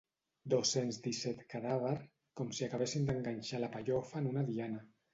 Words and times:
Dos-cents 0.53 0.97
disset 1.07 1.43
cadàver, 1.53 1.93
com 2.41 2.51
si 2.61 2.67
acabessin 2.71 3.09
d'enganxar 3.13 3.65
la 3.67 3.73
pellofa 3.79 4.23
en 4.27 4.35
una 4.35 4.49
diana. 4.53 4.87